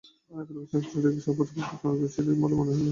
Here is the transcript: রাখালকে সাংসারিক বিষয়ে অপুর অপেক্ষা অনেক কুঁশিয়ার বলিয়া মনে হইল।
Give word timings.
রাখালকে 0.31 0.69
সাংসারিক 0.71 1.13
বিষয়ে 1.17 1.33
অপুর 1.33 1.45
অপেক্ষা 1.45 1.85
অনেক 1.85 1.99
কুঁশিয়ার 2.01 2.25
বলিয়া 2.31 2.57
মনে 2.59 2.69
হইল। 2.69 2.79